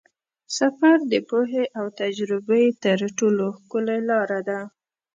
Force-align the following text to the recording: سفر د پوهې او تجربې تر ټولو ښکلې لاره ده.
سفر 0.57 0.97
د 1.11 1.13
پوهې 1.29 1.63
او 1.77 1.85
تجربې 2.01 2.65
تر 2.83 2.99
ټولو 3.17 3.45
ښکلې 3.57 3.97
لاره 4.09 4.39
ده. 4.49 4.59